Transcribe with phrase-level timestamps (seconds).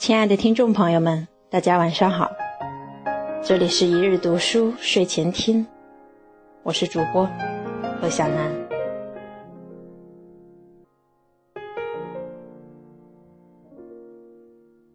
[0.00, 2.32] 亲爱的听众朋友们，大家晚上好，
[3.44, 5.66] 这里是一日读书睡前听，
[6.62, 7.28] 我是主播
[8.00, 8.50] 何小楠。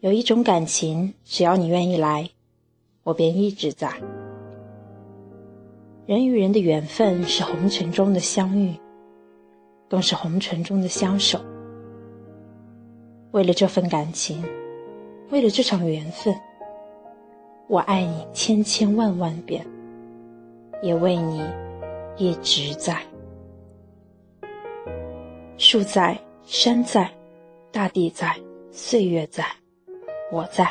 [0.00, 2.28] 有一种感情，只要你愿意来，
[3.04, 3.92] 我便一直在。
[6.06, 8.74] 人与人的缘分是红尘中的相遇，
[9.88, 11.38] 更是红尘中的相守。
[13.30, 14.44] 为了这份感情。
[15.30, 16.34] 为了这场缘分，
[17.66, 19.62] 我爱你千千万万遍，
[20.80, 21.44] 也为你
[22.16, 22.96] 一直在。
[25.58, 27.10] 树在，山在，
[27.70, 28.34] 大地在，
[28.72, 29.44] 岁月在，
[30.32, 30.66] 我在。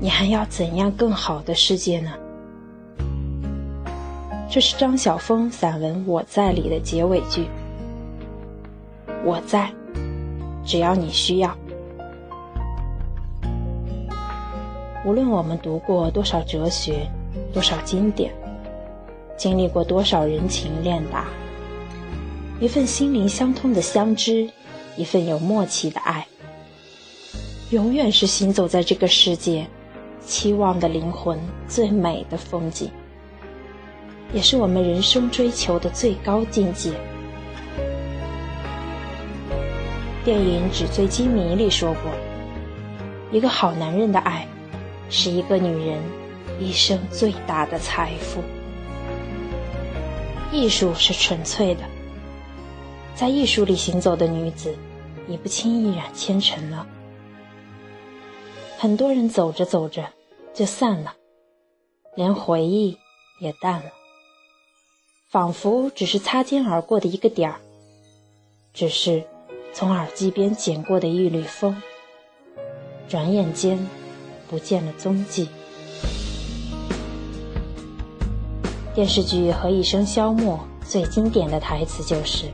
[0.00, 2.12] 你还要怎样更好的世界呢？
[4.50, 7.46] 这是张晓峰散文《我在》里的结尾句。
[9.24, 9.70] 我在，
[10.64, 11.56] 只要你需要。
[15.04, 17.08] 无论我们读过多少哲学，
[17.52, 18.32] 多少经典，
[19.36, 21.26] 经历过多少人情练达，
[22.60, 24.50] 一份心灵相通的相知，
[24.96, 26.26] 一份有默契的爱，
[27.70, 29.66] 永远是行走在这个世界，
[30.20, 32.90] 期望的灵魂最美的风景，
[34.32, 36.90] 也是我们人生追求的最高境界。
[40.24, 42.12] 电影《纸醉金迷》里说过，
[43.30, 44.46] 一个好男人的爱。
[45.10, 46.02] 是一个女人
[46.60, 48.42] 一生最大的财富。
[50.50, 51.82] 艺术是纯粹的，
[53.14, 54.74] 在艺术里行走的女子，
[55.28, 56.86] 也不轻易染纤尘了。
[58.78, 60.10] 很多人走着走着
[60.54, 61.14] 就散了，
[62.16, 62.96] 连回忆
[63.40, 63.90] 也淡了，
[65.28, 67.60] 仿佛只是擦肩而过的一个点儿，
[68.72, 69.24] 只是
[69.74, 71.82] 从耳机边剪过的一缕风，
[73.08, 73.86] 转眼间。
[74.48, 75.48] 不见了踪迹。
[78.94, 80.58] 电视剧《何以笙箫默》
[80.88, 82.46] 最经典的台词就是：“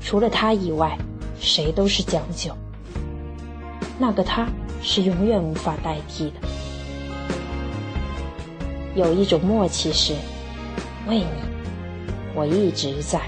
[0.00, 0.98] 除了他以外，
[1.38, 2.50] 谁都是将就。
[3.98, 4.48] 那个他
[4.82, 6.48] 是永远无法代替的。
[8.94, 10.14] 有一种默契是，
[11.06, 11.26] 为你，
[12.34, 13.20] 我一直在。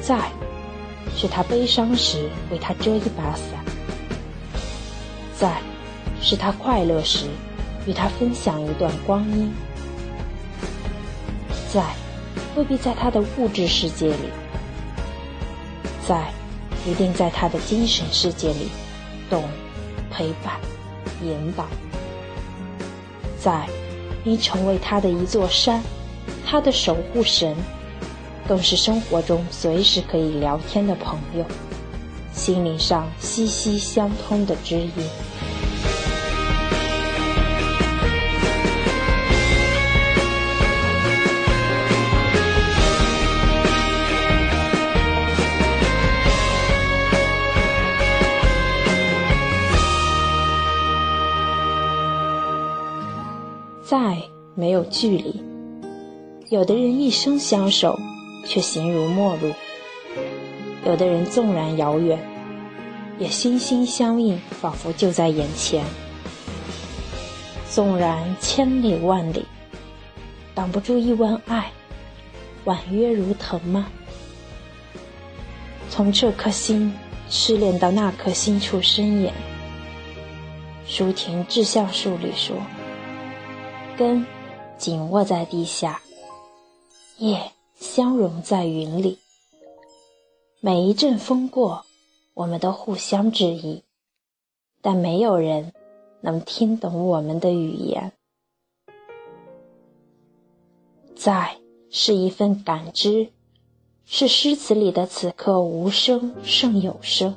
[0.00, 0.30] 在，
[1.16, 3.64] 是他悲伤时为他遮一把伞。”
[5.38, 5.60] 在，
[6.22, 7.26] 是他快乐时，
[7.86, 9.52] 与他分享一段光阴。
[11.70, 11.84] 在，
[12.56, 14.30] 未必在他的物质世界里，
[16.08, 16.32] 在，
[16.86, 18.70] 一定在他的精神世界里，
[19.28, 19.44] 懂，
[20.10, 20.58] 陪伴，
[21.22, 21.66] 引导。
[23.38, 23.68] 在，
[24.24, 25.82] 应成为他的一座山，
[26.46, 27.54] 他的守护神，
[28.48, 31.44] 更是生活中随时可以聊天的朋友。
[32.46, 34.92] 心灵上息息相通的知音，
[53.82, 54.22] 再
[54.54, 55.42] 没有距离。
[56.48, 57.98] 有的人一生相守，
[58.44, 59.52] 却形如陌路。
[60.84, 62.16] 有的人纵然遥远，
[63.18, 65.84] 也心心相印，仿佛就在眼前。
[67.70, 69.44] 纵然千里万里，
[70.54, 71.72] 挡不住一弯爱，
[72.64, 73.88] 婉约如藤吗？
[75.88, 76.92] 从这颗心
[77.30, 79.32] 失恋到那颗心处深眼，
[80.86, 82.54] 舒婷《致橡树》里说
[83.96, 84.26] ：“根
[84.76, 86.02] 紧握在地下，
[87.16, 87.40] 叶
[87.80, 89.18] 相融在云里。”
[90.60, 91.85] 每一阵风过，
[92.36, 93.82] 我们都互相质疑，
[94.82, 95.72] 但没有人
[96.20, 98.12] 能听懂我们的语言。
[101.14, 101.56] 在
[101.88, 103.28] 是一份感知，
[104.04, 107.34] 是诗词里的此刻无声胜有声，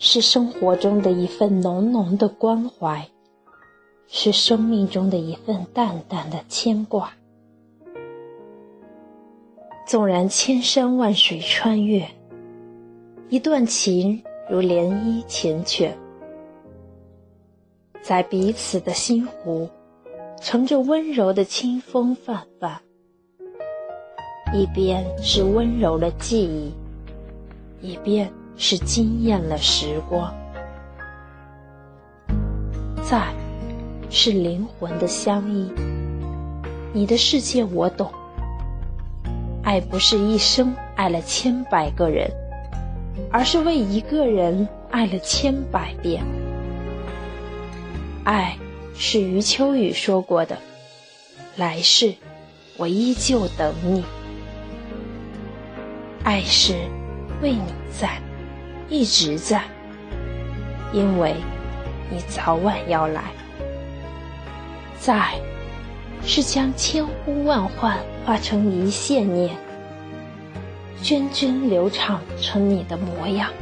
[0.00, 3.08] 是生活中的一份浓浓的关怀，
[4.08, 7.12] 是生命中的一份淡淡的牵挂。
[9.86, 12.10] 纵然千山万水穿越，
[13.30, 15.90] 一段情如涟漪缱绻，
[18.02, 19.68] 在彼此的心湖，
[20.40, 22.80] 乘着温柔的清风泛泛。
[24.52, 26.44] 一边是温柔的记
[27.80, 30.32] 忆，一边是惊艳了时光。
[33.02, 33.32] 在，
[34.10, 35.72] 是灵魂的相依。
[36.92, 38.12] 你的世界我懂。
[39.64, 42.30] 爱不是一生爱了千百个人，
[43.30, 46.24] 而是为一个人爱了千百遍。
[48.24, 48.56] 爱，
[48.96, 50.58] 是余秋雨说过的。
[51.56, 52.14] 来世，
[52.76, 54.04] 我依旧等你。
[56.22, 56.74] 爱是
[57.42, 57.62] 为你
[57.92, 58.18] 在，
[58.88, 59.62] 一直在，
[60.92, 61.34] 因为
[62.10, 63.22] 你早晚要来。
[64.98, 65.34] 在，
[66.24, 69.54] 是将千呼万唤化成一线念，
[71.04, 73.52] 涓涓流淌成你的模样，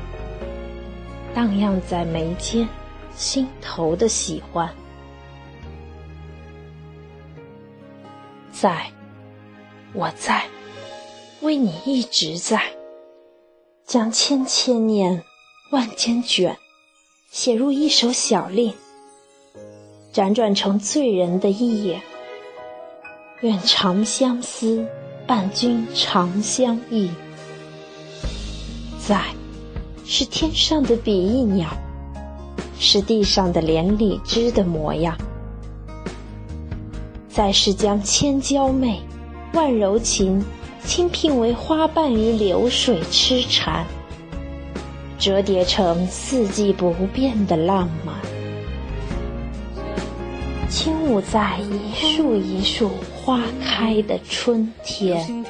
[1.34, 2.68] 荡漾在眉间、
[3.16, 4.72] 心头的喜欢。
[8.52, 8.86] 在，
[9.92, 10.44] 我在，
[11.40, 12.62] 为你一直在，
[13.84, 15.24] 将千千念、
[15.72, 16.56] 万千卷，
[17.32, 18.72] 写入一首小令，
[20.12, 22.00] 辗转成醉人的一眼。
[23.40, 24.86] 愿长相思
[25.26, 27.10] 伴君长相忆。
[29.04, 29.20] 在，
[30.04, 31.68] 是天上的比翼鸟，
[32.78, 35.18] 是地上的连理枝的模样。
[37.28, 39.00] 再是将千娇媚、
[39.54, 40.44] 万柔情，
[40.84, 43.84] 倾聘为花瓣与流水痴缠，
[45.18, 48.14] 折叠成四季不变的浪漫。
[50.68, 55.44] 轻舞在一树一树花开的春天。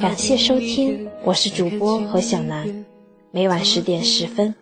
[0.00, 2.86] 感谢收听，我是主播何小楠，
[3.30, 4.54] 每晚十点十分，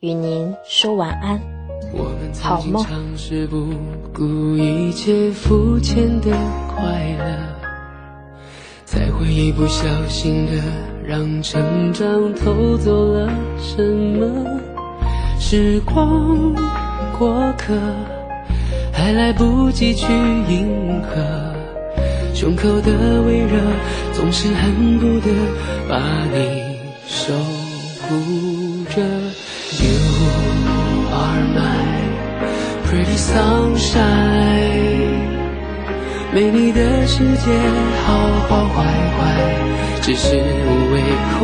[0.00, 1.40] 与您说晚安。
[1.94, 3.72] 我们曾经尝试不
[4.12, 4.22] 顾
[4.58, 6.30] 一切肤浅的
[6.68, 6.82] 快
[7.18, 7.38] 乐，
[8.84, 10.52] 才会一不小心的
[11.02, 14.60] 让成长偷走了什么？
[15.40, 16.54] 时光
[17.18, 17.74] 过客，
[18.92, 21.41] 还来不及去迎合，
[22.34, 23.58] 胸口的微热
[24.12, 25.30] 总是恨不得
[25.88, 25.98] 把
[26.32, 26.76] 你
[27.06, 27.32] 守
[28.02, 29.00] 护着。
[29.78, 29.96] You
[31.12, 31.60] are my
[32.84, 34.02] Pretty sunshine，
[36.34, 37.50] 没你的世界
[38.04, 38.06] 好
[38.48, 38.84] 好坏
[39.16, 39.20] 坏，
[40.02, 40.94] 只是无谓
[41.38, 41.40] 空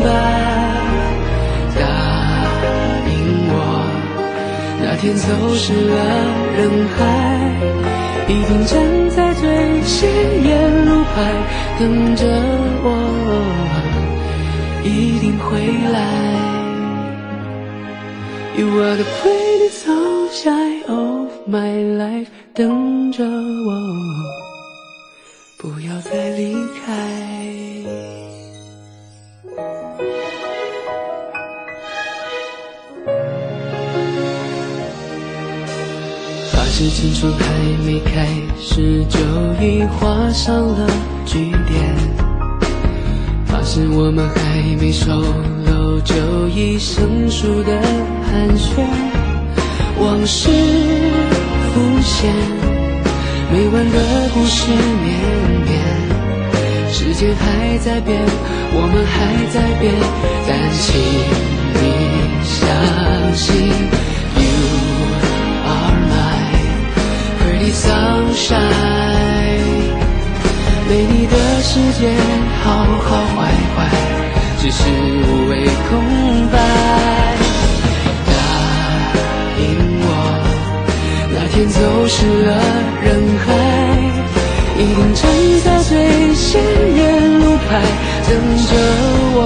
[0.00, 0.06] 白。
[1.74, 1.80] 答
[3.06, 3.12] 应
[3.48, 3.52] 我，
[4.80, 5.94] 那天走失了
[6.56, 6.58] 人
[6.96, 6.98] 海，
[8.28, 10.10] 一定站在最显
[10.44, 11.32] 眼路牌
[11.78, 12.26] 等着
[12.82, 12.86] 我，
[14.82, 15.48] 一定会
[15.92, 15.96] 来。
[18.56, 23.70] You are the pretty sunshine of my life，等着我，
[25.58, 28.25] 不要再离开。
[36.78, 37.46] 是青春还
[37.86, 38.26] 没开
[38.60, 39.18] 始，就
[39.64, 40.86] 已画上了
[41.24, 41.96] 句点。
[43.46, 45.10] 发现我们还没熟
[45.64, 46.14] 络，就
[46.48, 47.80] 已生疏的。
[48.26, 48.84] 寒暄，
[49.98, 50.50] 往事
[51.72, 52.30] 浮现，
[53.50, 55.16] 没完的故事绵
[55.64, 55.72] 绵。
[56.92, 58.20] 时间还在变，
[58.74, 59.94] 我们还在变，
[60.46, 61.55] 但请
[72.06, 72.14] 的世界，
[72.62, 72.70] 好
[73.02, 73.36] 好坏
[73.74, 73.76] 坏，
[74.58, 74.78] 只是
[75.26, 75.90] 无谓空
[76.52, 76.54] 白。
[78.26, 78.32] 答
[79.58, 79.62] 应
[80.02, 80.06] 我，
[81.34, 82.48] 哪天走失了
[83.02, 83.06] 人
[83.44, 83.46] 海，
[84.78, 85.20] 一定站
[85.64, 86.62] 在最显
[86.96, 86.98] 眼
[87.40, 87.68] 路牌
[88.28, 88.30] 等
[88.66, 88.70] 着
[89.34, 89.38] 我，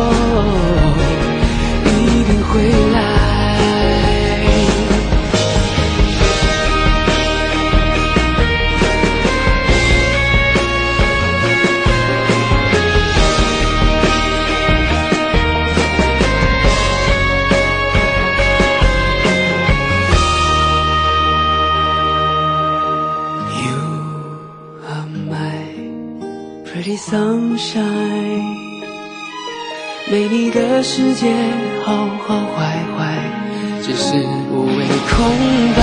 [27.51, 28.83] sunshine，
[30.11, 31.33] 没你的世界
[31.85, 32.99] 好好坏坏，
[33.83, 34.15] 只是
[34.51, 35.17] 无谓空
[35.75, 35.81] 白。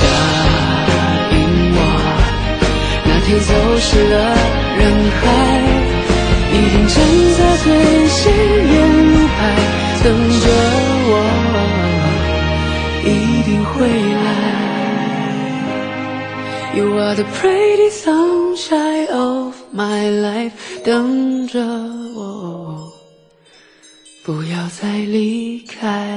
[0.00, 0.06] 答
[1.32, 1.36] 应
[1.74, 1.78] 我，
[3.04, 4.14] 那天走失了
[4.78, 4.80] 人
[5.20, 5.22] 海，
[6.52, 6.96] 一定站
[7.36, 7.66] 在最
[8.08, 8.18] 显
[8.72, 8.74] 眼
[9.12, 9.38] 路牌
[10.02, 10.06] 等
[10.40, 10.46] 着
[11.10, 11.12] 我，
[13.04, 13.08] 一
[13.42, 13.70] 定会
[14.14, 14.28] 来。
[16.72, 20.52] You are the pretty sunshine of my life，
[20.84, 21.60] 等着
[22.14, 22.92] 我，
[24.24, 26.10] 不要再离开。